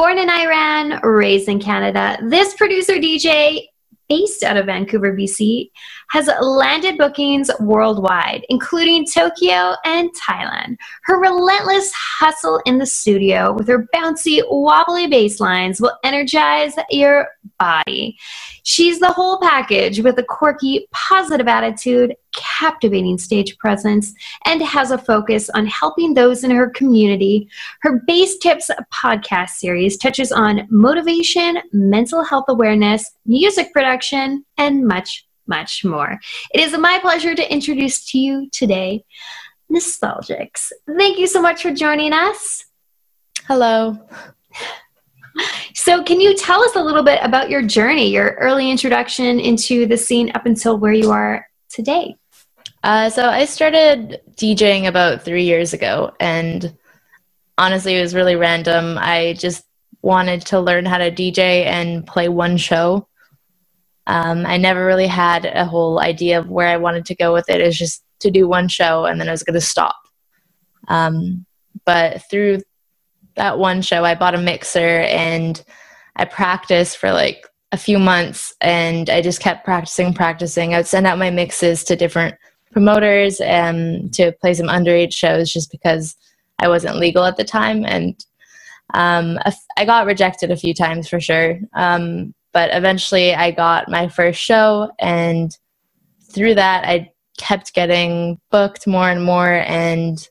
Born 0.00 0.16
in 0.16 0.30
Iran, 0.30 0.98
raised 1.02 1.46
in 1.46 1.60
Canada, 1.60 2.16
this 2.22 2.54
producer 2.54 2.94
DJ 2.94 3.66
based 4.08 4.42
out 4.42 4.56
of 4.56 4.64
Vancouver, 4.64 5.12
BC, 5.12 5.72
has 6.10 6.28
landed 6.40 6.98
bookings 6.98 7.50
worldwide, 7.60 8.44
including 8.48 9.06
Tokyo 9.06 9.74
and 9.84 10.10
Thailand. 10.14 10.76
Her 11.04 11.20
relentless 11.20 11.92
hustle 11.92 12.60
in 12.66 12.78
the 12.78 12.86
studio 12.86 13.52
with 13.52 13.68
her 13.68 13.88
bouncy, 13.94 14.42
wobbly 14.48 15.06
bass 15.06 15.40
lines 15.40 15.80
will 15.80 15.96
energize 16.02 16.74
your 16.90 17.28
body. 17.58 18.18
She's 18.64 18.98
the 18.98 19.12
whole 19.12 19.38
package 19.40 20.00
with 20.00 20.18
a 20.18 20.24
quirky, 20.24 20.86
positive 20.90 21.48
attitude, 21.48 22.14
captivating 22.32 23.18
stage 23.18 23.56
presence, 23.58 24.12
and 24.46 24.62
has 24.62 24.90
a 24.90 24.98
focus 24.98 25.48
on 25.50 25.66
helping 25.66 26.14
those 26.14 26.44
in 26.44 26.50
her 26.50 26.70
community. 26.70 27.48
Her 27.82 28.02
Bass 28.06 28.36
Tips 28.38 28.70
podcast 28.92 29.50
series 29.50 29.96
touches 29.96 30.32
on 30.32 30.66
motivation, 30.70 31.58
mental 31.72 32.24
health 32.24 32.46
awareness, 32.48 33.10
music 33.26 33.72
production, 33.72 34.44
and 34.58 34.86
much, 34.86 35.26
much 35.50 35.84
more. 35.84 36.18
It 36.54 36.60
is 36.60 36.72
my 36.78 36.98
pleasure 37.00 37.34
to 37.34 37.52
introduce 37.52 38.06
to 38.12 38.18
you 38.18 38.48
today 38.50 39.04
Nostalgics. 39.70 40.72
Thank 40.96 41.18
you 41.18 41.26
so 41.26 41.42
much 41.42 41.62
for 41.62 41.72
joining 41.72 42.12
us. 42.12 42.64
Hello. 43.46 43.98
So, 45.74 46.02
can 46.02 46.20
you 46.20 46.36
tell 46.36 46.60
us 46.62 46.74
a 46.74 46.82
little 46.82 47.04
bit 47.04 47.20
about 47.22 47.50
your 47.50 47.62
journey, 47.62 48.10
your 48.10 48.32
early 48.40 48.70
introduction 48.70 49.38
into 49.38 49.86
the 49.86 49.96
scene 49.96 50.30
up 50.34 50.44
until 50.44 50.76
where 50.76 50.92
you 50.92 51.10
are 51.10 51.46
today? 51.68 52.16
Uh, 52.82 53.08
so, 53.10 53.28
I 53.28 53.44
started 53.44 54.20
DJing 54.36 54.88
about 54.88 55.22
three 55.22 55.44
years 55.44 55.72
ago, 55.72 56.12
and 56.18 56.76
honestly, 57.56 57.96
it 57.96 58.00
was 58.00 58.14
really 58.14 58.36
random. 58.36 58.98
I 58.98 59.34
just 59.38 59.64
wanted 60.02 60.42
to 60.46 60.60
learn 60.60 60.84
how 60.84 60.98
to 60.98 61.10
DJ 61.10 61.64
and 61.64 62.06
play 62.06 62.28
one 62.28 62.56
show. 62.56 63.06
Um, 64.06 64.44
I 64.46 64.56
never 64.56 64.84
really 64.84 65.06
had 65.06 65.44
a 65.44 65.64
whole 65.64 66.00
idea 66.00 66.38
of 66.38 66.50
where 66.50 66.68
I 66.68 66.76
wanted 66.76 67.06
to 67.06 67.14
go 67.14 67.32
with 67.32 67.48
it. 67.48 67.60
It 67.60 67.66
was 67.66 67.78
just 67.78 68.02
to 68.20 68.30
do 68.30 68.48
one 68.48 68.68
show, 68.68 69.04
and 69.04 69.20
then 69.20 69.28
I 69.28 69.32
was 69.32 69.42
going 69.42 69.54
to 69.54 69.60
stop. 69.60 69.96
Um, 70.88 71.46
but 71.84 72.22
through 72.30 72.60
that 73.36 73.58
one 73.58 73.82
show, 73.82 74.04
I 74.04 74.14
bought 74.14 74.34
a 74.34 74.38
mixer 74.38 75.00
and 75.00 75.62
I 76.16 76.24
practiced 76.24 76.98
for 76.98 77.12
like 77.12 77.46
a 77.72 77.76
few 77.76 77.98
months 77.98 78.52
and 78.60 79.08
I 79.08 79.22
just 79.22 79.40
kept 79.40 79.64
practicing, 79.64 80.12
practicing. 80.12 80.74
I 80.74 80.78
would 80.78 80.86
send 80.86 81.06
out 81.06 81.18
my 81.18 81.30
mixes 81.30 81.84
to 81.84 81.96
different 81.96 82.34
promoters 82.72 83.40
and 83.40 84.12
to 84.14 84.32
play 84.40 84.54
some 84.54 84.66
underage 84.66 85.12
shows 85.12 85.52
just 85.52 85.70
because 85.70 86.16
I 86.58 86.68
wasn't 86.68 86.96
legal 86.96 87.24
at 87.24 87.36
the 87.36 87.44
time. 87.44 87.84
And 87.84 88.22
um, 88.92 89.38
I 89.76 89.84
got 89.84 90.06
rejected 90.06 90.50
a 90.50 90.56
few 90.56 90.74
times 90.74 91.08
for 91.08 91.20
sure. 91.20 91.58
Um, 91.74 92.34
but 92.52 92.70
eventually 92.72 93.34
I 93.34 93.50
got 93.50 93.88
my 93.88 94.08
first 94.08 94.40
show 94.40 94.90
and 94.98 95.56
through 96.32 96.54
that 96.56 96.84
I 96.86 97.12
kept 97.38 97.74
getting 97.74 98.40
booked 98.50 98.86
more 98.86 99.08
and 99.08 99.24
more 99.24 99.64
and 99.66 100.28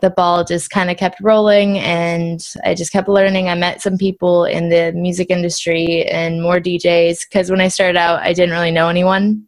the 0.00 0.10
ball 0.10 0.44
just 0.44 0.70
kind 0.70 0.90
of 0.90 0.96
kept 0.96 1.20
rolling 1.20 1.78
and 1.78 2.42
I 2.64 2.74
just 2.74 2.92
kept 2.92 3.08
learning. 3.08 3.48
I 3.48 3.54
met 3.54 3.82
some 3.82 3.98
people 3.98 4.44
in 4.44 4.70
the 4.70 4.92
music 4.92 5.30
industry 5.30 6.06
and 6.06 6.42
more 6.42 6.58
DJs 6.58 7.28
because 7.28 7.50
when 7.50 7.60
I 7.60 7.68
started 7.68 7.98
out, 7.98 8.20
I 8.22 8.32
didn't 8.32 8.54
really 8.54 8.70
know 8.70 8.88
anyone. 8.88 9.46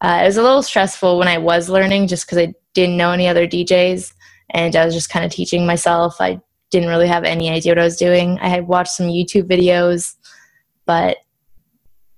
Uh, 0.00 0.20
it 0.22 0.26
was 0.26 0.36
a 0.36 0.42
little 0.42 0.62
stressful 0.62 1.18
when 1.18 1.28
I 1.28 1.38
was 1.38 1.68
learning 1.68 2.08
just 2.08 2.26
because 2.26 2.38
I 2.38 2.54
didn't 2.74 2.96
know 2.96 3.12
any 3.12 3.28
other 3.28 3.46
DJs 3.46 4.12
and 4.50 4.74
I 4.74 4.84
was 4.84 4.94
just 4.94 5.10
kind 5.10 5.24
of 5.24 5.30
teaching 5.30 5.66
myself. 5.66 6.16
I 6.20 6.40
didn't 6.72 6.88
really 6.88 7.06
have 7.06 7.22
any 7.22 7.50
idea 7.50 7.72
what 7.72 7.78
I 7.78 7.84
was 7.84 7.96
doing. 7.96 8.38
I 8.40 8.48
had 8.48 8.66
watched 8.66 8.92
some 8.92 9.06
YouTube 9.06 9.44
videos, 9.44 10.16
but 10.86 11.18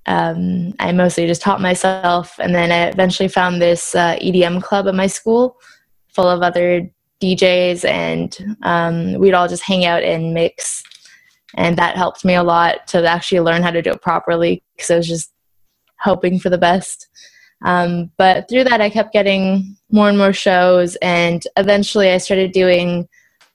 um, 0.07 0.73
I 0.79 0.93
mostly 0.93 1.27
just 1.27 1.43
taught 1.43 1.61
myself. 1.61 2.39
And 2.39 2.55
then 2.55 2.71
I 2.71 2.87
eventually 2.87 3.29
found 3.29 3.61
this 3.61 3.95
uh, 3.95 4.17
EDM 4.17 4.63
club 4.63 4.87
at 4.87 4.95
my 4.95 5.09
school 5.09 5.57
full 6.09 6.29
of 6.29 6.43
other 6.43 6.89
DJs, 7.21 7.85
and 7.85 8.57
um, 8.63 9.15
we'd 9.15 9.35
all 9.35 9.49
just 9.49 9.65
hang 9.65 9.85
out 9.85 10.03
and 10.03 10.33
mix. 10.33 10.83
And 11.57 11.77
that 11.77 11.97
helped 11.97 12.25
me 12.25 12.35
a 12.35 12.43
lot 12.43 12.87
to 12.89 13.05
actually 13.05 13.41
learn 13.41 13.63
how 13.63 13.71
to 13.71 13.83
do 13.83 13.91
it 13.91 14.03
properly 14.03 14.63
because 14.77 14.91
I 14.91 14.97
was 14.97 15.09
just 15.09 15.33
hoping 15.99 16.39
for 16.39 16.51
the 16.51 16.59
best. 16.59 17.09
Um, 17.65 18.11
but 18.19 18.49
through 18.49 18.65
that, 18.65 18.81
I 18.81 18.91
kept 18.91 19.13
getting 19.13 19.77
more 19.91 20.09
and 20.09 20.19
more 20.19 20.33
shows, 20.33 20.97
and 20.97 21.43
eventually, 21.57 22.11
I 22.11 22.19
started 22.19 22.53
doing 22.53 23.09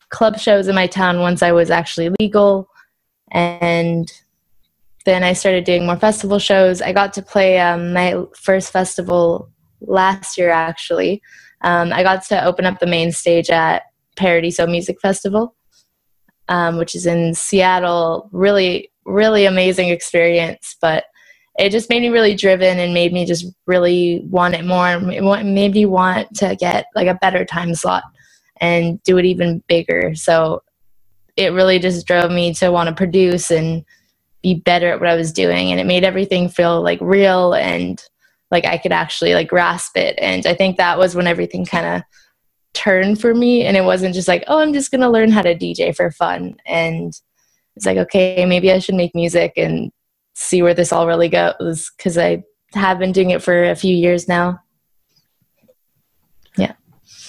club 0.09 0.39
shows 0.39 0.67
in 0.67 0.75
my 0.75 0.87
town 0.87 1.19
once 1.19 1.41
I 1.41 1.51
was 1.51 1.69
actually 1.69 2.11
legal. 2.19 2.69
And 3.31 4.11
then 5.05 5.23
I 5.23 5.33
started 5.33 5.63
doing 5.63 5.85
more 5.85 5.97
festival 5.97 6.39
shows. 6.39 6.81
I 6.81 6.93
got 6.93 7.13
to 7.13 7.21
play 7.21 7.59
um, 7.59 7.93
my 7.93 8.23
first 8.35 8.71
festival 8.71 9.49
last 9.81 10.37
year, 10.37 10.49
actually, 10.49 11.21
um, 11.61 11.91
I 11.91 12.03
got 12.03 12.23
to 12.25 12.43
open 12.45 12.65
up 12.65 12.79
the 12.79 12.87
main 12.87 13.11
stage 13.11 13.49
at 13.49 13.83
Paradiso 14.15 14.65
Music 14.65 14.99
Festival, 15.01 15.55
um, 16.47 16.77
which 16.77 16.95
is 16.95 17.05
in 17.05 17.33
Seattle. 17.33 18.29
Really, 18.31 18.91
really 19.05 19.45
amazing 19.45 19.89
experience, 19.89 20.77
but 20.81 21.05
it 21.57 21.71
just 21.71 21.89
made 21.89 22.01
me 22.01 22.09
really 22.09 22.35
driven 22.35 22.79
and 22.79 22.93
made 22.93 23.11
me 23.11 23.25
just 23.25 23.45
really 23.65 24.21
want 24.29 24.55
it 24.55 24.63
more. 24.63 24.87
It 24.89 25.43
made 25.43 25.73
me 25.73 25.85
want 25.85 26.33
to 26.37 26.55
get 26.55 26.85
like 26.95 27.07
a 27.07 27.15
better 27.15 27.43
time 27.43 27.75
slot 27.75 28.03
and 28.59 29.01
do 29.03 29.17
it 29.17 29.25
even 29.25 29.63
bigger. 29.67 30.15
So 30.15 30.63
it 31.37 31.53
really 31.53 31.79
just 31.79 32.05
drove 32.05 32.31
me 32.31 32.53
to 32.55 32.69
want 32.69 32.89
to 32.89 32.95
produce 32.95 33.51
and 33.51 33.85
be 34.41 34.55
better 34.55 34.87
at 34.91 34.99
what 34.99 35.09
I 35.09 35.15
was 35.15 35.31
doing, 35.31 35.71
and 35.71 35.79
it 35.79 35.85
made 35.85 36.03
everything 36.03 36.49
feel 36.49 36.81
like 36.81 36.99
real 37.01 37.53
and 37.53 38.01
like 38.51 38.65
I 38.65 38.77
could 38.77 38.91
actually 38.91 39.33
like 39.33 39.47
grasp 39.47 39.95
it. 39.97 40.15
And 40.19 40.45
I 40.45 40.53
think 40.53 40.77
that 40.77 40.97
was 40.97 41.15
when 41.15 41.27
everything 41.27 41.65
kind 41.65 41.85
of 41.85 42.01
turned 42.73 43.19
for 43.19 43.33
me. 43.33 43.65
And 43.65 43.77
it 43.77 43.83
wasn't 43.83 44.15
just 44.15 44.27
like, 44.27 44.43
oh, 44.47 44.59
I'm 44.59 44.73
just 44.73 44.91
going 44.91 45.01
to 45.01 45.09
learn 45.09 45.31
how 45.31 45.41
to 45.41 45.55
DJ 45.55 45.95
for 45.95 46.11
fun. 46.11 46.55
And 46.65 47.13
it's 47.75 47.85
like, 47.85 47.97
okay, 47.97 48.45
maybe 48.45 48.71
I 48.71 48.79
should 48.79 48.95
make 48.95 49.15
music 49.15 49.53
and 49.57 49.91
see 50.33 50.61
where 50.61 50.73
this 50.73 50.91
all 50.91 51.07
really 51.07 51.29
goes 51.29 51.91
because 51.97 52.17
I 52.17 52.43
have 52.73 52.99
been 52.99 53.11
doing 53.11 53.31
it 53.31 53.43
for 53.43 53.63
a 53.65 53.75
few 53.75 53.95
years 53.95 54.27
now. 54.27 54.59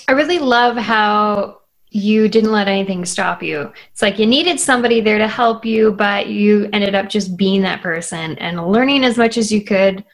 I 0.08 0.12
really 0.12 0.38
love 0.38 0.76
how 0.76 1.60
you 1.90 2.28
didn't 2.28 2.52
let 2.52 2.68
anything 2.68 3.04
stop 3.04 3.42
you. 3.42 3.72
It's 3.92 4.02
like 4.02 4.18
you 4.18 4.26
needed 4.26 4.60
somebody 4.60 5.00
there 5.00 5.18
to 5.18 5.26
help 5.26 5.64
you, 5.64 5.92
but 5.92 6.28
you 6.28 6.68
ended 6.72 6.94
up 6.94 7.08
just 7.08 7.36
being 7.36 7.62
that 7.62 7.82
person 7.82 8.38
and 8.38 8.68
learning 8.68 9.04
as 9.04 9.16
much 9.16 9.36
as 9.36 9.50
you 9.50 9.64
could 9.64 10.04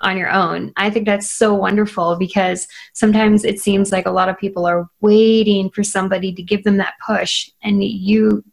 on 0.00 0.18
your 0.18 0.30
own. 0.30 0.72
I 0.76 0.90
think 0.90 1.06
that's 1.06 1.30
so 1.30 1.54
wonderful 1.54 2.16
because 2.16 2.68
sometimes 2.92 3.44
it 3.44 3.58
seems 3.60 3.90
like 3.90 4.06
a 4.06 4.10
lot 4.10 4.28
of 4.28 4.38
people 4.38 4.66
are 4.66 4.88
waiting 5.00 5.70
for 5.70 5.82
somebody 5.82 6.32
to 6.34 6.42
give 6.42 6.62
them 6.64 6.76
that 6.76 6.94
push, 7.04 7.48
and 7.62 7.82
you 7.82 8.44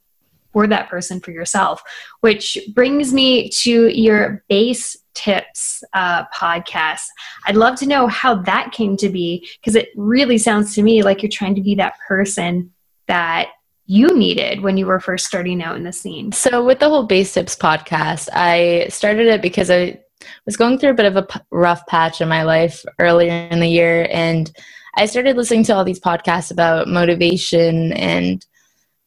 were 0.53 0.67
that 0.67 0.89
person 0.89 1.19
for 1.19 1.31
yourself. 1.31 1.81
Which 2.21 2.57
brings 2.73 3.13
me 3.13 3.49
to 3.49 3.87
your 3.87 4.43
Bass 4.49 4.97
Tips 5.13 5.83
uh, 5.93 6.25
podcast. 6.27 7.05
I'd 7.45 7.55
love 7.55 7.77
to 7.79 7.85
know 7.85 8.07
how 8.07 8.35
that 8.43 8.71
came 8.71 8.95
to 8.97 9.09
be 9.09 9.47
because 9.59 9.75
it 9.75 9.89
really 9.95 10.37
sounds 10.37 10.73
to 10.75 10.83
me 10.83 11.03
like 11.03 11.21
you're 11.21 11.29
trying 11.29 11.55
to 11.55 11.61
be 11.61 11.75
that 11.75 11.95
person 12.07 12.71
that 13.07 13.49
you 13.85 14.15
needed 14.17 14.61
when 14.61 14.77
you 14.77 14.85
were 14.85 15.01
first 15.01 15.25
starting 15.25 15.61
out 15.61 15.75
in 15.75 15.83
the 15.83 15.91
scene. 15.91 16.31
So, 16.31 16.63
with 16.63 16.79
the 16.79 16.87
whole 16.87 17.03
Bass 17.03 17.33
Tips 17.33 17.55
podcast, 17.57 18.29
I 18.31 18.87
started 18.89 19.27
it 19.27 19.41
because 19.41 19.69
I 19.69 19.99
was 20.45 20.55
going 20.55 20.79
through 20.79 20.91
a 20.91 20.95
bit 20.95 21.07
of 21.07 21.17
a 21.17 21.23
p- 21.23 21.39
rough 21.51 21.85
patch 21.87 22.21
in 22.21 22.29
my 22.29 22.43
life 22.43 22.85
earlier 22.99 23.33
in 23.51 23.59
the 23.59 23.67
year 23.67 24.07
and 24.11 24.51
I 24.95 25.05
started 25.05 25.37
listening 25.37 25.63
to 25.65 25.75
all 25.75 25.85
these 25.85 25.99
podcasts 25.99 26.51
about 26.51 26.87
motivation 26.87 27.93
and 27.93 28.45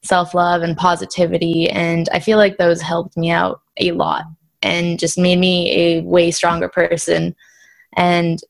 self-love 0.04 0.62
and 0.62 0.76
positivity 0.76 1.68
and 1.70 2.08
I 2.12 2.20
feel 2.20 2.38
like 2.38 2.58
those 2.58 2.80
helped 2.80 3.16
me 3.16 3.30
out 3.30 3.60
a 3.78 3.92
lot 3.92 4.24
and 4.62 4.98
just 4.98 5.18
made 5.18 5.38
me 5.38 5.70
a 5.72 6.02
way 6.02 6.30
stronger 6.30 6.68
person 6.68 7.34
and 7.96 8.40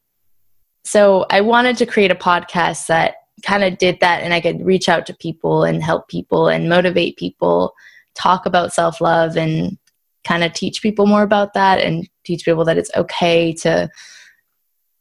so 0.84 1.24
I 1.30 1.40
wanted 1.40 1.76
to 1.78 1.86
create 1.86 2.10
a 2.10 2.16
podcast 2.16 2.88
that 2.88 3.16
kind 3.42 3.64
of 3.64 3.78
did 3.78 4.00
that 4.00 4.22
and 4.22 4.34
I 4.34 4.40
could 4.40 4.64
reach 4.64 4.88
out 4.88 5.06
to 5.06 5.14
people 5.14 5.64
and 5.64 5.82
help 5.82 6.08
people 6.08 6.48
and 6.48 6.68
motivate 6.68 7.16
people 7.16 7.74
talk 8.14 8.46
about 8.46 8.72
self-love 8.72 9.36
and 9.36 9.78
kind 10.24 10.44
of 10.44 10.52
teach 10.52 10.82
people 10.82 11.06
more 11.06 11.22
about 11.22 11.54
that 11.54 11.80
and 11.80 12.08
teach 12.24 12.44
people 12.44 12.64
that 12.64 12.78
it's 12.78 12.90
okay 12.96 13.52
to 13.52 13.88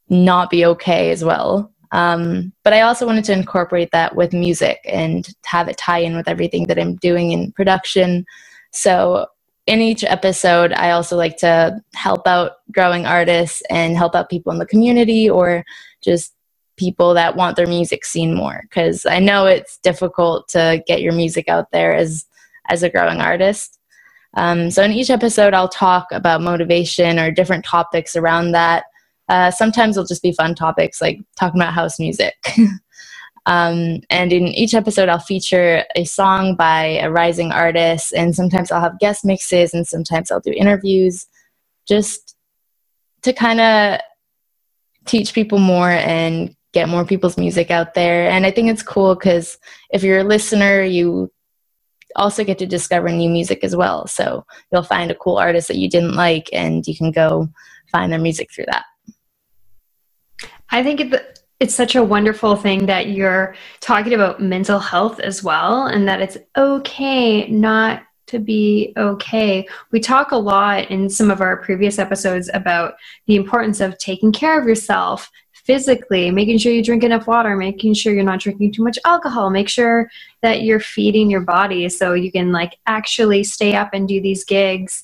not 0.10 0.50
be 0.50 0.66
okay 0.66 1.12
as 1.12 1.24
well. 1.24 1.73
Um, 1.94 2.52
but 2.64 2.74
I 2.74 2.82
also 2.82 3.06
wanted 3.06 3.24
to 3.26 3.34
incorporate 3.34 3.92
that 3.92 4.16
with 4.16 4.34
music 4.34 4.80
and 4.84 5.28
have 5.46 5.70
it 5.70 5.78
tie 5.78 6.00
in 6.00 6.16
with 6.16 6.28
everything 6.28 6.66
that 6.66 6.80
I'm 6.80 6.96
doing 6.96 7.32
in 7.32 7.52
production. 7.52 8.26
So 8.72 9.28
in 9.68 9.80
each 9.80 10.04
episode, 10.04 10.74
I 10.74 10.92
also 10.92 11.16
like 11.16 11.38
to 11.38 11.80
help 11.94 12.28
out 12.28 12.54
growing 12.72 13.06
artists 13.06 13.62
and 13.70 13.96
help 13.96 14.16
out 14.16 14.30
people 14.30 14.52
in 14.52 14.58
the 14.58 14.66
community 14.66 15.30
or 15.30 15.64
just 16.02 16.34
people 16.78 17.14
that 17.14 17.36
want 17.36 17.56
their 17.56 17.68
music 17.68 18.04
seen 18.04 18.34
more 18.34 18.62
because 18.64 19.06
I 19.06 19.20
know 19.20 19.46
it's 19.46 19.78
difficult 19.78 20.48
to 20.50 20.84
get 20.88 21.04
your 21.04 21.14
music 21.14 21.48
out 21.48 21.72
there 21.72 21.94
as 21.94 22.26
as 22.70 22.82
a 22.82 22.90
growing 22.90 23.22
artist. 23.22 23.80
Um, 24.36 24.72
so 24.72 24.82
in 24.82 24.92
each 24.92 25.12
episode, 25.12 25.54
I'll 25.54 25.70
talk 25.70 26.08
about 26.12 26.42
motivation 26.42 27.20
or 27.20 27.30
different 27.30 27.64
topics 27.64 28.16
around 28.16 28.54
that. 28.54 28.86
Uh, 29.30 29.52
sometimes 29.52 29.96
it'll 29.96 30.08
just 30.08 30.24
be 30.24 30.34
fun 30.34 30.54
topics 30.56 31.02
like 31.02 31.20
talking 31.38 31.60
about 31.60 31.74
house 31.74 32.00
music. 32.00 32.36
um, 33.46 34.02
and 34.10 34.34
in 34.34 34.48
each 34.48 34.74
episode, 34.74 35.10
I'll 35.10 35.20
feature 35.20 35.84
a 35.96 36.04
song 36.04 36.56
by 36.56 37.00
a 37.02 37.10
rising 37.10 37.52
artist, 37.52 38.14
and 38.14 38.36
sometimes 38.36 38.72
I'll 38.72 38.82
have 38.82 39.00
guest 39.00 39.26
mixes, 39.26 39.74
and 39.74 39.88
sometimes 39.88 40.32
I'll 40.32 40.40
do 40.40 40.52
interviews, 40.52 41.28
just 41.88 42.36
to 43.24 43.34
kind 43.34 43.60
of 43.62 44.00
teach 45.06 45.34
people 45.34 45.60
more 45.60 45.90
and 45.90 46.56
get 46.74 46.90
more 46.90 47.06
people's 47.06 47.38
music 47.38 47.72
out 47.72 47.94
there. 47.94 48.30
And 48.30 48.46
I 48.46 48.52
think 48.52 48.70
it's 48.70 48.84
cool 48.84 49.16
because 49.16 49.58
if 49.92 50.04
you're 50.04 50.20
a 50.20 50.24
listener, 50.24 50.82
you 50.82 51.32
also 52.16 52.44
get 52.44 52.60
to 52.60 52.66
discover 52.66 53.10
new 53.10 53.30
music 53.30 53.64
as 53.64 53.76
well. 53.76 54.08
So 54.08 54.46
you'll 54.72 54.84
find 54.84 55.12
a 55.12 55.16
cool 55.16 55.38
artist 55.38 55.68
that 55.68 55.78
you 55.78 55.90
didn't 55.90 56.16
like, 56.16 56.50
and 56.52 56.86
you 56.88 56.96
can 56.96 57.12
go 57.12 57.50
find 57.92 58.12
their 58.12 58.20
music 58.20 58.52
through 58.52 58.66
that. 58.68 58.86
I 60.70 60.84
think 60.84 61.14
it's 61.60 61.76
such 61.76 61.96
a 61.96 62.04
wonderful 62.04 62.56
thing 62.56 62.86
that 62.88 63.10
you're 63.10 63.56
talking 63.80 64.14
about 64.14 64.42
mental 64.42 64.80
health 64.80 65.20
as 65.20 65.44
well, 65.44 65.88
and 65.88 66.08
that 66.08 66.22
it's 66.22 66.38
okay 66.58 67.48
not 67.48 68.04
to 68.28 68.40
be 68.40 68.94
okay. 68.98 69.68
We 69.92 70.00
talk 70.00 70.32
a 70.32 70.38
lot 70.38 70.90
in 70.90 71.10
some 71.10 71.30
of 71.30 71.42
our 71.42 71.58
previous 71.58 72.00
episodes 72.00 72.50
about 72.54 72.96
the 73.28 73.36
importance 73.36 73.80
of 73.80 73.98
taking 73.98 74.32
care 74.32 74.60
of 74.60 74.68
yourself 74.68 75.30
physically, 75.54 76.30
making 76.32 76.58
sure 76.58 76.74
you 76.74 76.84
drink 76.84 77.04
enough 77.04 77.28
water, 77.28 77.56
making 77.56 77.94
sure 77.94 78.14
you're 78.14 78.24
not 78.24 78.40
drinking 78.40 78.74
too 78.74 78.84
much 78.84 79.00
alcohol, 79.06 79.50
make 79.50 79.70
sure 79.70 80.10
that 80.42 80.64
you're 80.64 80.80
feeding 80.80 81.30
your 81.30 81.42
body 81.42 81.88
so 81.88 82.14
you 82.14 82.32
can 82.32 82.52
like 82.52 82.78
actually 82.86 83.44
stay 83.44 83.76
up 83.76 83.92
and 83.94 84.08
do 84.08 84.20
these 84.22 84.44
gigs, 84.44 85.04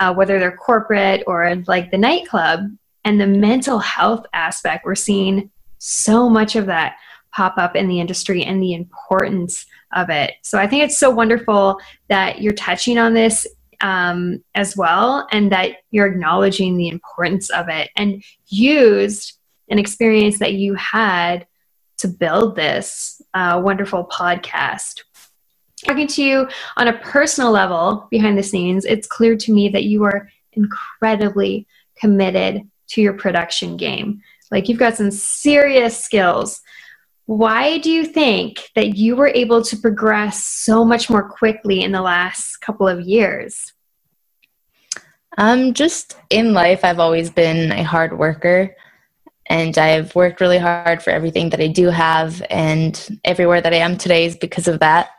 uh, 0.00 0.12
whether 0.12 0.38
they're 0.38 0.56
corporate 0.56 1.22
or 1.26 1.54
like 1.66 1.90
the 1.90 1.98
nightclub. 1.98 2.60
And 3.04 3.20
the 3.20 3.26
mental 3.26 3.78
health 3.78 4.26
aspect, 4.32 4.84
we're 4.84 4.94
seeing 4.94 5.50
so 5.78 6.28
much 6.28 6.56
of 6.56 6.66
that 6.66 6.96
pop 7.32 7.56
up 7.58 7.76
in 7.76 7.88
the 7.88 8.00
industry 8.00 8.44
and 8.44 8.62
the 8.62 8.74
importance 8.74 9.66
of 9.92 10.10
it. 10.10 10.34
So 10.42 10.58
I 10.58 10.66
think 10.66 10.84
it's 10.84 10.98
so 10.98 11.10
wonderful 11.10 11.80
that 12.08 12.40
you're 12.40 12.52
touching 12.52 12.98
on 12.98 13.14
this 13.14 13.46
um, 13.80 14.42
as 14.54 14.76
well 14.76 15.26
and 15.32 15.50
that 15.52 15.78
you're 15.90 16.06
acknowledging 16.06 16.76
the 16.76 16.88
importance 16.88 17.50
of 17.50 17.68
it 17.68 17.90
and 17.96 18.22
used 18.48 19.38
an 19.70 19.78
experience 19.78 20.38
that 20.38 20.54
you 20.54 20.74
had 20.74 21.46
to 21.98 22.08
build 22.08 22.56
this 22.56 23.22
uh, 23.34 23.60
wonderful 23.62 24.04
podcast. 24.04 25.02
Talking 25.86 26.08
to 26.08 26.22
you 26.22 26.48
on 26.76 26.88
a 26.88 26.98
personal 26.98 27.50
level 27.50 28.06
behind 28.10 28.36
the 28.36 28.42
scenes, 28.42 28.84
it's 28.84 29.06
clear 29.06 29.36
to 29.36 29.52
me 29.52 29.68
that 29.70 29.84
you 29.84 30.04
are 30.04 30.28
incredibly 30.52 31.66
committed 31.96 32.68
to 32.90 33.00
your 33.00 33.14
production 33.14 33.76
game. 33.76 34.20
Like 34.50 34.68
you've 34.68 34.78
got 34.78 34.96
some 34.96 35.10
serious 35.10 35.98
skills. 35.98 36.60
Why 37.26 37.78
do 37.78 37.90
you 37.90 38.04
think 38.04 38.70
that 38.74 38.96
you 38.96 39.14
were 39.14 39.28
able 39.28 39.62
to 39.62 39.76
progress 39.76 40.42
so 40.42 40.84
much 40.84 41.08
more 41.08 41.28
quickly 41.28 41.82
in 41.82 41.92
the 41.92 42.02
last 42.02 42.56
couple 42.56 42.88
of 42.88 43.00
years? 43.00 43.72
Um, 45.38 45.72
just 45.72 46.16
in 46.28 46.52
life, 46.52 46.84
I've 46.84 46.98
always 46.98 47.30
been 47.30 47.70
a 47.70 47.84
hard 47.84 48.18
worker 48.18 48.74
and 49.50 49.76
I've 49.78 50.14
worked 50.14 50.40
really 50.40 50.58
hard 50.58 51.02
for 51.02 51.10
everything 51.10 51.50
that 51.50 51.60
I 51.60 51.66
do 51.66 51.88
have, 51.88 52.40
and 52.50 53.20
everywhere 53.24 53.60
that 53.60 53.74
I 53.74 53.78
am 53.78 53.98
today 53.98 54.24
is 54.24 54.36
because 54.36 54.68
of 54.68 54.78
that. 54.78 55.10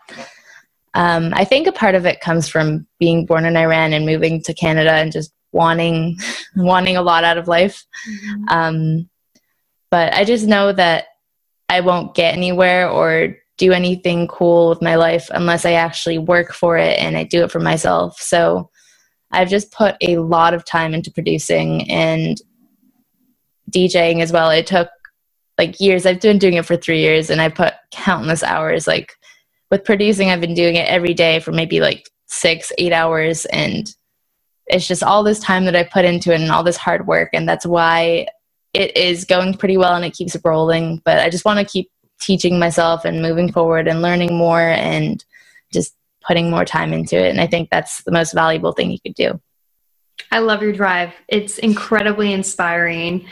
Um, 0.93 1.33
I 1.35 1.43
think 1.43 1.67
a 1.67 1.73
part 1.73 1.95
of 1.95 2.05
it 2.05 2.21
comes 2.21 2.47
from 2.47 2.87
being 2.97 3.25
born 3.25 3.45
in 3.45 3.57
Iran 3.57 3.91
and 3.91 4.05
moving 4.05 4.41
to 4.43 4.53
Canada 4.53 4.91
and 4.91 5.11
just 5.11 5.33
wanting 5.51 6.17
wanting 6.55 6.97
a 6.97 7.01
lot 7.01 7.23
out 7.23 7.37
of 7.37 7.47
life. 7.47 7.85
Mm-hmm. 8.09 8.43
Um, 8.49 9.09
but 9.89 10.13
I 10.13 10.23
just 10.23 10.47
know 10.47 10.71
that 10.71 11.05
I 11.69 11.81
won't 11.81 12.15
get 12.15 12.35
anywhere 12.35 12.89
or 12.89 13.35
do 13.57 13.71
anything 13.71 14.27
cool 14.27 14.69
with 14.69 14.81
my 14.81 14.95
life 14.95 15.29
unless 15.31 15.65
I 15.65 15.73
actually 15.73 16.17
work 16.17 16.53
for 16.53 16.77
it 16.77 16.97
and 16.99 17.15
I 17.15 17.23
do 17.23 17.43
it 17.43 17.51
for 17.51 17.59
myself. 17.59 18.19
So 18.19 18.69
I've 19.31 19.49
just 19.49 19.71
put 19.71 19.95
a 20.01 20.17
lot 20.17 20.53
of 20.53 20.65
time 20.65 20.93
into 20.93 21.11
producing 21.11 21.89
and 21.89 22.37
DJing 23.71 24.21
as 24.21 24.31
well. 24.31 24.49
It 24.49 24.67
took 24.67 24.89
like 25.57 25.79
years. 25.79 26.05
I've 26.05 26.19
been 26.19 26.39
doing 26.39 26.55
it 26.55 26.65
for 26.65 26.75
three 26.75 27.01
years 27.01 27.29
and 27.29 27.39
I 27.39 27.49
put 27.49 27.73
countless 27.91 28.43
hours. 28.43 28.87
Like 28.87 29.13
with 29.69 29.85
producing, 29.85 30.29
I've 30.29 30.41
been 30.41 30.55
doing 30.55 30.75
it 30.75 30.89
every 30.89 31.13
day 31.13 31.39
for 31.39 31.51
maybe 31.51 31.79
like 31.79 32.09
six, 32.25 32.71
eight 32.77 32.93
hours. 32.93 33.45
And 33.45 33.93
it's 34.71 34.87
just 34.87 35.03
all 35.03 35.23
this 35.23 35.39
time 35.39 35.65
that 35.65 35.75
I 35.75 35.83
put 35.83 36.05
into 36.05 36.31
it 36.31 36.41
and 36.41 36.51
all 36.51 36.63
this 36.63 36.77
hard 36.77 37.07
work. 37.07 37.29
And 37.33 37.47
that's 37.47 37.65
why 37.65 38.27
it 38.73 38.95
is 38.95 39.25
going 39.25 39.55
pretty 39.55 39.77
well 39.77 39.95
and 39.95 40.05
it 40.05 40.13
keeps 40.13 40.37
rolling. 40.43 41.01
But 41.03 41.19
I 41.19 41.29
just 41.29 41.45
want 41.45 41.59
to 41.59 41.71
keep 41.71 41.91
teaching 42.19 42.57
myself 42.57 43.05
and 43.05 43.21
moving 43.21 43.51
forward 43.51 43.87
and 43.87 44.01
learning 44.01 44.35
more 44.35 44.61
and 44.61 45.23
just 45.73 45.95
putting 46.25 46.49
more 46.49 46.65
time 46.65 46.93
into 46.93 47.17
it. 47.17 47.29
And 47.29 47.41
I 47.41 47.47
think 47.47 47.69
that's 47.69 48.03
the 48.03 48.11
most 48.11 48.33
valuable 48.33 48.71
thing 48.71 48.91
you 48.91 48.99
could 48.99 49.15
do. 49.15 49.41
I 50.31 50.39
love 50.39 50.61
your 50.61 50.71
drive. 50.71 51.13
It's 51.27 51.57
incredibly 51.57 52.31
inspiring 52.31 53.27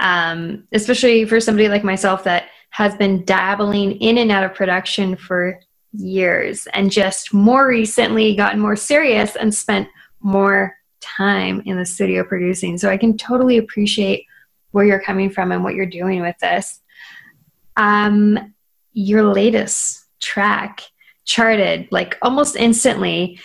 um, 0.00 0.66
especially 0.72 1.24
for 1.24 1.40
somebody 1.40 1.68
like 1.68 1.84
myself 1.84 2.24
that 2.24 2.48
has 2.70 2.96
been 2.96 3.24
dabbling 3.24 3.92
in 3.92 4.18
and 4.18 4.32
out 4.32 4.44
of 4.44 4.54
production 4.54 5.16
for 5.16 5.60
years 5.92 6.66
and 6.72 6.90
just 6.90 7.32
more 7.32 7.68
recently 7.68 8.34
gotten 8.34 8.58
more 8.58 8.76
serious 8.76 9.36
and 9.36 9.54
spent 9.54 9.88
more 10.20 10.76
time 11.04 11.62
in 11.66 11.76
the 11.76 11.86
studio 11.86 12.24
producing. 12.24 12.78
So 12.78 12.90
I 12.90 12.96
can 12.96 13.16
totally 13.16 13.58
appreciate 13.58 14.26
where 14.72 14.84
you're 14.84 15.02
coming 15.02 15.30
from 15.30 15.52
and 15.52 15.62
what 15.62 15.74
you're 15.74 15.86
doing 15.86 16.20
with 16.20 16.38
this. 16.38 16.80
Um, 17.76 18.54
your 18.92 19.32
latest 19.32 20.04
track 20.20 20.82
charted 21.24 21.88
like 21.90 22.18
almost 22.22 22.54
instantly 22.54 23.38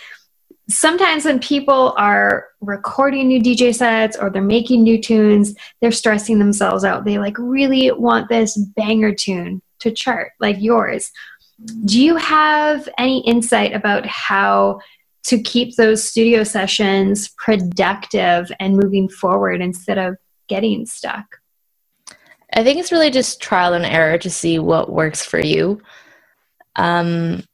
sometimes 0.70 1.24
when 1.24 1.40
people 1.40 1.94
are 1.96 2.48
recording 2.60 3.28
new 3.28 3.40
DJ 3.40 3.74
sets 3.74 4.16
or 4.16 4.30
they're 4.30 4.42
making 4.42 4.82
new 4.82 5.00
tunes, 5.00 5.54
they're 5.80 5.90
stressing 5.90 6.38
themselves 6.38 6.84
out. 6.84 7.04
They 7.04 7.18
like 7.18 7.36
really 7.38 7.90
want 7.90 8.28
this 8.28 8.56
banger 8.56 9.14
tune 9.14 9.62
to 9.80 9.90
chart 9.90 10.32
like 10.38 10.56
yours. 10.60 11.10
Do 11.84 12.02
you 12.02 12.16
have 12.16 12.88
any 12.98 13.20
insight 13.26 13.74
about 13.74 14.06
how 14.06 14.80
to 15.24 15.40
keep 15.42 15.76
those 15.76 16.02
studio 16.02 16.44
sessions 16.44 17.28
productive 17.36 18.50
and 18.58 18.76
moving 18.76 19.08
forward 19.08 19.60
instead 19.60 19.98
of 19.98 20.16
getting 20.48 20.86
stuck? 20.86 21.40
I 22.52 22.64
think 22.64 22.78
it's 22.80 22.92
really 22.92 23.10
just 23.10 23.40
trial 23.40 23.74
and 23.74 23.84
error 23.84 24.18
to 24.18 24.30
see 24.30 24.58
what 24.58 24.92
works 24.92 25.24
for 25.24 25.38
you. 25.38 25.80
Um, 26.76 27.44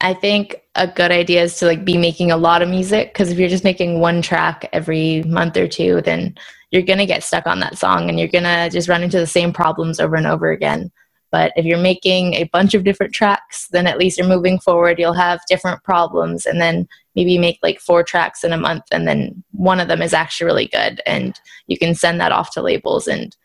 I 0.00 0.14
think 0.14 0.56
a 0.74 0.86
good 0.86 1.10
idea 1.10 1.42
is 1.42 1.58
to 1.58 1.66
like 1.66 1.84
be 1.84 1.98
making 1.98 2.30
a 2.30 2.36
lot 2.36 2.62
of 2.62 2.68
music 2.68 3.12
because 3.12 3.30
if 3.30 3.38
you're 3.38 3.48
just 3.48 3.64
making 3.64 4.00
one 4.00 4.22
track 4.22 4.68
every 4.72 5.22
month 5.24 5.56
or 5.56 5.68
two, 5.68 6.00
then 6.02 6.36
you're 6.70 6.82
gonna 6.82 7.06
get 7.06 7.24
stuck 7.24 7.46
on 7.46 7.60
that 7.60 7.76
song 7.76 8.08
and 8.08 8.18
you're 8.18 8.28
gonna 8.28 8.70
just 8.70 8.88
run 8.88 9.02
into 9.02 9.18
the 9.18 9.26
same 9.26 9.52
problems 9.52 10.00
over 10.00 10.16
and 10.16 10.26
over 10.26 10.52
again. 10.52 10.90
But 11.30 11.52
if 11.56 11.64
you're 11.64 11.78
making 11.78 12.34
a 12.34 12.44
bunch 12.44 12.74
of 12.74 12.84
different 12.84 13.14
tracks, 13.14 13.68
then 13.68 13.86
at 13.86 13.98
least 13.98 14.18
you're 14.18 14.26
moving 14.26 14.58
forward. 14.58 14.98
You'll 14.98 15.12
have 15.12 15.40
different 15.48 15.82
problems, 15.84 16.46
and 16.46 16.60
then 16.60 16.88
maybe 17.14 17.38
make 17.38 17.58
like 17.62 17.80
four 17.80 18.02
tracks 18.02 18.44
in 18.44 18.52
a 18.52 18.58
month, 18.58 18.84
and 18.90 19.06
then 19.06 19.42
one 19.52 19.80
of 19.80 19.88
them 19.88 20.02
is 20.02 20.12
actually 20.12 20.46
really 20.46 20.66
good, 20.66 21.00
and 21.06 21.38
you 21.66 21.78
can 21.78 21.94
send 21.94 22.20
that 22.20 22.32
off 22.32 22.52
to 22.52 22.62
labels, 22.62 23.06
and 23.06 23.36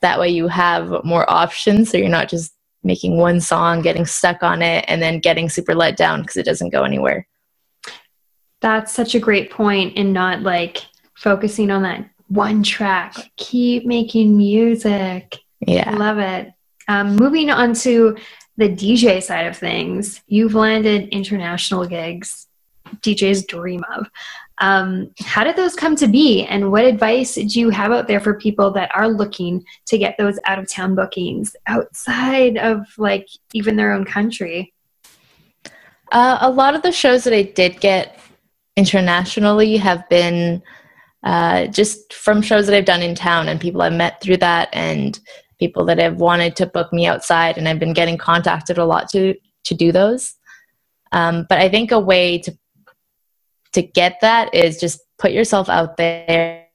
that 0.00 0.18
way 0.18 0.28
you 0.28 0.48
have 0.48 1.04
more 1.04 1.28
options. 1.30 1.90
So 1.90 1.96
you're 1.96 2.08
not 2.08 2.28
just 2.28 2.52
making 2.82 3.16
one 3.16 3.40
song, 3.40 3.80
getting 3.80 4.04
stuck 4.04 4.42
on 4.42 4.60
it, 4.60 4.84
and 4.88 5.00
then 5.00 5.20
getting 5.20 5.48
super 5.48 5.74
let 5.74 5.96
down 5.96 6.22
because 6.22 6.36
it 6.36 6.44
doesn't 6.44 6.70
go 6.70 6.82
anywhere. 6.82 7.26
That's 8.60 8.92
such 8.92 9.14
a 9.14 9.20
great 9.20 9.50
point 9.50 9.96
in 9.96 10.12
not 10.12 10.42
like 10.42 10.86
focusing 11.14 11.70
on 11.70 11.82
that 11.82 12.08
one 12.28 12.62
track. 12.62 13.14
Keep 13.36 13.86
making 13.86 14.36
music. 14.36 15.38
Yeah. 15.60 15.94
Love 15.96 16.18
it. 16.18 16.52
Um, 16.88 17.16
moving 17.16 17.50
on 17.50 17.74
to 17.74 18.16
the 18.56 18.68
DJ 18.68 19.22
side 19.22 19.46
of 19.46 19.56
things, 19.56 20.20
you've 20.26 20.54
landed 20.54 21.08
international 21.08 21.86
gigs, 21.86 22.48
DJ's 23.00 23.46
dream 23.46 23.82
of. 23.94 24.10
Um, 24.58 25.10
how 25.20 25.44
did 25.44 25.56
those 25.56 25.74
come 25.74 25.96
to 25.96 26.06
be, 26.06 26.44
and 26.44 26.70
what 26.70 26.84
advice 26.84 27.34
do 27.34 27.60
you 27.60 27.70
have 27.70 27.90
out 27.90 28.06
there 28.06 28.20
for 28.20 28.34
people 28.34 28.70
that 28.72 28.90
are 28.94 29.08
looking 29.08 29.64
to 29.86 29.98
get 29.98 30.16
those 30.18 30.38
out 30.44 30.58
of 30.58 30.68
town 30.68 30.94
bookings 30.94 31.56
outside 31.66 32.58
of 32.58 32.86
like 32.98 33.28
even 33.54 33.76
their 33.76 33.92
own 33.92 34.04
country? 34.04 34.72
Uh, 36.12 36.38
a 36.42 36.50
lot 36.50 36.74
of 36.74 36.82
the 36.82 36.92
shows 36.92 37.24
that 37.24 37.32
I 37.32 37.42
did 37.42 37.80
get 37.80 38.20
internationally 38.76 39.78
have 39.78 40.08
been 40.08 40.62
uh, 41.24 41.66
just 41.66 42.12
from 42.12 42.42
shows 42.42 42.66
that 42.66 42.76
I've 42.76 42.84
done 42.84 43.02
in 43.02 43.14
town 43.14 43.48
and 43.48 43.60
people 43.60 43.82
I've 43.82 43.92
met 43.92 44.20
through 44.20 44.38
that, 44.38 44.68
and 44.72 45.18
people 45.62 45.84
that 45.84 45.98
have 45.98 46.16
wanted 46.16 46.56
to 46.56 46.66
book 46.66 46.92
me 46.92 47.06
outside, 47.06 47.56
and 47.56 47.68
I've 47.68 47.78
been 47.78 47.92
getting 47.92 48.18
contacted 48.18 48.78
a 48.78 48.84
lot 48.84 49.08
to 49.10 49.34
to 49.64 49.74
do 49.74 49.92
those. 49.92 50.34
Um, 51.12 51.46
but 51.48 51.58
I 51.58 51.68
think 51.68 51.92
a 51.92 52.00
way 52.00 52.38
to 52.38 52.52
to 53.74 53.82
get 53.82 54.18
that 54.22 54.52
is 54.52 54.80
just 54.80 55.00
put 55.18 55.32
yourself 55.32 55.68
out 55.68 55.96
there 55.96 56.66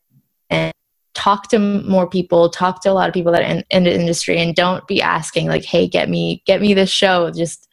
and 0.50 0.72
talk 1.14 1.50
to 1.50 1.60
more 1.60 2.08
people 2.08 2.50
talk 2.50 2.82
to 2.82 2.92
a 2.92 2.94
lot 2.94 3.10
of 3.10 3.14
people 3.14 3.32
that 3.32 3.42
are 3.42 3.52
in, 3.56 3.64
in, 3.72 3.84
the 3.84 3.94
industry 3.94 4.38
and 4.40 4.56
don't 4.56 4.88
be 4.88 5.02
asking 5.02 5.48
like 5.48 5.66
hey 5.66 5.88
get 5.88 6.10
me 6.10 6.42
get 6.46 6.62
me 6.62 6.74
this 6.74 6.90
show 6.90 7.30
just 7.32 7.68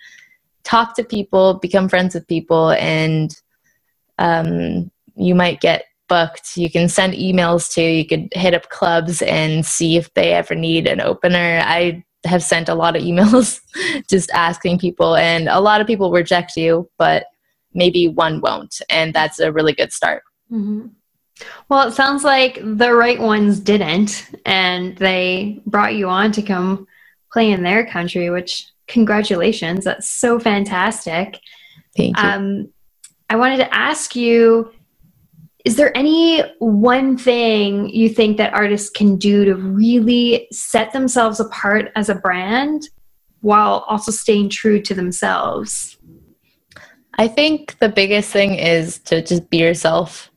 talk 0.62 0.96
to 0.96 1.04
people 1.04 1.54
become 1.54 1.88
friends 1.88 2.14
with 2.14 2.26
people 2.26 2.70
and 2.70 3.36
um, 4.18 4.90
you 5.14 5.34
might 5.34 5.60
get 5.60 5.84
booked 6.08 6.56
you 6.56 6.70
can 6.70 6.88
send 6.88 7.14
emails 7.14 7.72
to 7.72 7.82
you 7.82 8.06
could 8.06 8.28
hit 8.32 8.54
up 8.54 8.68
clubs 8.68 9.22
and 9.22 9.64
see 9.64 9.96
if 9.96 10.12
they 10.14 10.32
ever 10.32 10.54
need 10.54 10.86
an 10.86 11.00
opener 11.00 11.62
i 11.64 12.04
have 12.24 12.42
sent 12.42 12.68
a 12.68 12.74
lot 12.74 12.96
of 12.96 13.02
emails 13.10 13.60
just 14.08 14.30
asking 14.32 14.78
people 14.78 15.16
and 15.16 15.48
a 15.48 15.60
lot 15.60 15.80
of 15.80 15.86
people 15.86 16.10
reject 16.10 16.56
you 16.56 16.88
but 16.98 17.26
maybe 17.72 18.08
one 18.08 18.40
won't 18.40 18.80
and 18.90 19.14
that's 19.14 19.40
a 19.40 19.52
really 19.52 19.72
good 19.72 19.92
start 19.92 20.22
mm-hmm. 20.50 20.86
Well, 21.68 21.88
it 21.88 21.94
sounds 21.94 22.24
like 22.24 22.60
the 22.62 22.94
right 22.94 23.20
ones 23.20 23.58
didn't, 23.58 24.30
and 24.46 24.96
they 24.98 25.60
brought 25.66 25.94
you 25.94 26.08
on 26.08 26.32
to 26.32 26.42
come 26.42 26.86
play 27.32 27.50
in 27.50 27.62
their 27.62 27.84
country, 27.84 28.30
which 28.30 28.68
congratulations. 28.86 29.84
That's 29.84 30.08
so 30.08 30.38
fantastic. 30.38 31.40
Thank 31.96 32.16
you. 32.16 32.22
Um, 32.22 32.68
I 33.28 33.36
wanted 33.36 33.56
to 33.58 33.74
ask 33.74 34.14
you 34.14 34.72
is 35.64 35.76
there 35.76 35.96
any 35.96 36.42
one 36.58 37.16
thing 37.16 37.88
you 37.88 38.10
think 38.10 38.36
that 38.36 38.52
artists 38.52 38.90
can 38.90 39.16
do 39.16 39.46
to 39.46 39.54
really 39.54 40.46
set 40.52 40.92
themselves 40.92 41.40
apart 41.40 41.90
as 41.96 42.10
a 42.10 42.14
brand 42.14 42.88
while 43.40 43.84
also 43.88 44.12
staying 44.12 44.50
true 44.50 44.80
to 44.82 44.94
themselves? 44.94 45.96
I 47.16 47.28
think 47.28 47.78
the 47.78 47.88
biggest 47.88 48.30
thing 48.30 48.56
is 48.56 48.98
to 49.00 49.22
just 49.22 49.48
be 49.48 49.58
yourself 49.58 50.30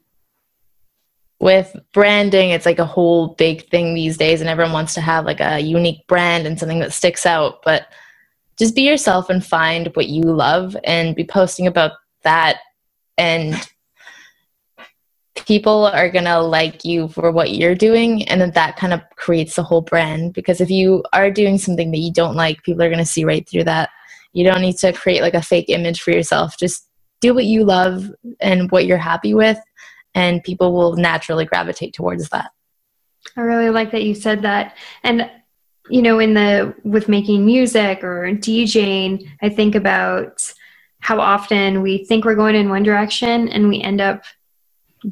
with 1.39 1.75
branding 1.93 2.50
it's 2.50 2.65
like 2.65 2.79
a 2.79 2.86
whole 2.86 3.29
big 3.36 3.69
thing 3.69 3.93
these 3.93 4.17
days 4.17 4.41
and 4.41 4.50
everyone 4.50 4.74
wants 4.74 4.96
to 4.96 5.01
have 5.01 5.24
like 5.24 5.39
a 5.39 5.60
unique 5.60 6.05
brand 6.07 6.48
and 6.48 6.57
something 6.57 6.79
that 6.79 6.91
sticks 6.91 7.27
out 7.27 7.60
but 7.63 7.88
just 8.57 8.75
be 8.75 8.81
yourself 8.81 9.29
and 9.29 9.46
find 9.46 9.91
what 9.93 10.07
you 10.07 10.24
love 10.24 10.75
and 10.84 11.15
be 11.15 11.24
posting 11.24 11.67
about 11.67 11.91
that 12.24 12.57
and 13.19 13.69
people 15.48 15.86
are 15.88 16.10
going 16.10 16.25
to 16.25 16.39
like 16.39 16.84
you 16.84 17.08
for 17.08 17.32
what 17.32 17.54
you're 17.54 17.74
doing 17.74 18.27
and 18.27 18.42
then 18.42 18.51
that 18.51 18.75
kind 18.75 18.94
of 18.94 19.01
creates 19.16 19.56
the 19.56 19.63
whole 19.63 19.82
brand 19.82 20.34
because 20.34 20.60
if 20.60 20.70
you 20.70 21.01
are 21.13 21.32
doing 21.32 21.58
something 21.58 21.89
that 21.92 22.00
you 22.00 22.12
don't 22.12 22.36
like 22.36 22.62
people 22.63 22.84
are 22.84 22.89
going 22.89 23.00
to 23.00 23.06
see 23.06 23.24
right 23.24 23.48
through 23.48 23.63
that 23.63 23.89
you 24.34 24.44
don't 24.44 24.62
need 24.62 24.77
to 24.77 24.92
create 24.92 25.22
like 25.22 25.34
a 25.34 25.42
fake 25.42 25.70
image 25.70 26.01
for 26.01 26.12
yourself 26.12 26.58
just 26.58 26.88
do 27.22 27.34
what 27.34 27.46
you 27.46 27.63
love 27.63 28.12
and 28.39 28.70
what 28.72 28.86
you're 28.86 28.98
happy 28.98 29.34
with 29.34 29.58
and 30.18 30.44
people 30.44 30.74
will 30.74 30.96
naturally 30.96 31.46
gravitate 31.46 31.94
towards 31.94 32.30
that. 32.30 32.50
I 33.36 33.42
really 33.42 33.70
like 33.70 33.92
that 33.92 34.04
you 34.04 34.16
said 34.16 34.42
that. 34.42 34.75
And 35.04 35.30
you 35.89 36.01
know, 36.01 36.20
in 36.20 36.34
the 36.34 36.75
with 36.84 37.08
making 37.08 37.46
music 37.46 38.04
or 38.04 38.32
DJing, 38.32 39.30
I 39.42 39.50
think 39.50 39.75
about 39.75 40.51
how 41.00 41.20
often 41.20 41.82
we 41.82 42.04
think 42.06 42.25
we're 42.25 42.36
going 42.36 42.56
in 42.56 42.70
one 42.70 42.84
direction 42.84 43.48
and 43.50 43.70
we 43.70 43.82
end 43.82 44.01
up 44.01 44.24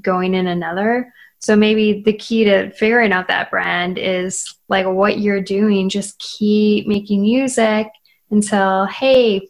going 0.01 0.33
in 0.33 0.47
another. 0.47 1.13
So 1.39 1.55
maybe 1.55 2.01
the 2.01 2.13
key 2.13 2.43
to 2.45 2.71
figuring 2.71 3.11
out 3.11 3.27
that 3.27 3.51
brand 3.51 3.97
is 3.97 4.55
like 4.67 4.87
what 4.87 5.19
you're 5.19 5.41
doing, 5.41 5.89
just 5.89 6.17
keep 6.19 6.87
making 6.87 7.21
music 7.21 7.87
until, 8.31 8.85
hey, 8.85 9.47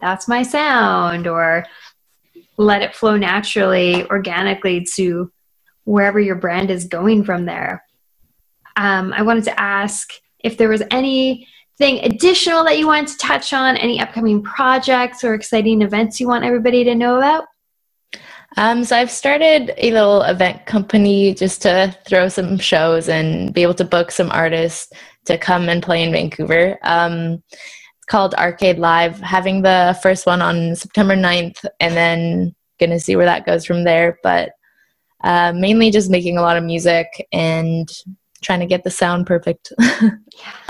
that's 0.00 0.28
my 0.28 0.42
sound, 0.42 1.26
or 1.26 1.66
let 2.56 2.80
it 2.82 2.94
flow 2.94 3.16
naturally, 3.16 4.06
organically 4.06 4.86
to 4.94 5.30
wherever 5.84 6.18
your 6.18 6.36
brand 6.36 6.70
is 6.70 6.86
going 6.86 7.24
from 7.24 7.44
there. 7.44 7.84
Um, 8.76 9.12
I 9.12 9.22
wanted 9.22 9.44
to 9.44 9.60
ask 9.60 10.10
if 10.38 10.56
there 10.56 10.68
was 10.70 10.82
anything 10.90 11.46
additional 11.80 12.64
that 12.64 12.78
you 12.78 12.86
wanted 12.86 13.08
to 13.08 13.18
touch 13.18 13.52
on, 13.52 13.76
any 13.76 14.00
upcoming 14.00 14.42
projects 14.42 15.22
or 15.22 15.34
exciting 15.34 15.82
events 15.82 16.18
you 16.18 16.28
want 16.28 16.44
everybody 16.44 16.84
to 16.84 16.94
know 16.94 17.18
about. 17.18 17.44
Um, 18.56 18.84
so 18.84 18.96
I've 18.96 19.10
started 19.10 19.72
a 19.76 19.92
little 19.92 20.22
event 20.22 20.66
company 20.66 21.34
just 21.34 21.62
to 21.62 21.96
throw 22.06 22.28
some 22.28 22.58
shows 22.58 23.08
and 23.08 23.54
be 23.54 23.62
able 23.62 23.74
to 23.74 23.84
book 23.84 24.10
some 24.10 24.30
artists 24.30 24.92
to 25.26 25.38
come 25.38 25.68
and 25.68 25.82
play 25.82 26.02
in 26.02 26.12
Vancouver. 26.12 26.78
Um, 26.82 27.42
called 28.08 28.34
Arcade 28.34 28.78
Live, 28.78 29.20
having 29.20 29.62
the 29.62 29.96
first 30.02 30.26
one 30.26 30.42
on 30.42 30.74
September 30.74 31.14
9th, 31.14 31.64
and 31.78 31.96
then 31.96 32.54
to 32.80 32.98
see 32.98 33.14
where 33.14 33.26
that 33.26 33.46
goes 33.46 33.64
from 33.64 33.84
there. 33.84 34.18
But 34.22 34.52
uh, 35.22 35.52
mainly 35.54 35.90
just 35.90 36.10
making 36.10 36.38
a 36.38 36.42
lot 36.42 36.56
of 36.56 36.64
music 36.64 37.26
and 37.32 37.88
trying 38.42 38.60
to 38.60 38.66
get 38.66 38.84
the 38.84 38.90
sound 38.90 39.26
perfect. 39.26 39.72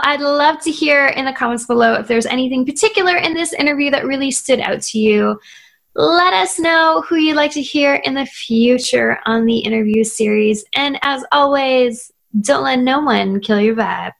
I'd 0.00 0.20
love 0.20 0.60
to 0.62 0.70
hear 0.70 1.06
in 1.06 1.24
the 1.24 1.32
comments 1.32 1.66
below 1.66 1.94
if 1.94 2.08
there's 2.08 2.26
anything 2.26 2.66
particular 2.66 3.16
in 3.16 3.32
this 3.32 3.52
interview 3.52 3.90
that 3.92 4.04
really 4.04 4.32
stood 4.32 4.60
out 4.60 4.82
to 4.82 4.98
you. 4.98 5.38
Let 5.94 6.32
us 6.34 6.58
know 6.58 7.02
who 7.08 7.16
you'd 7.16 7.36
like 7.36 7.52
to 7.52 7.62
hear 7.62 7.94
in 7.94 8.14
the 8.14 8.26
future 8.26 9.18
on 9.26 9.44
the 9.44 9.58
interview 9.58 10.04
series. 10.04 10.64
And 10.72 10.98
as 11.02 11.24
always, 11.32 12.12
don't 12.40 12.62
let 12.62 12.78
no 12.78 13.00
one 13.00 13.40
kill 13.40 13.60
your 13.60 13.74
vibe. 13.74 14.12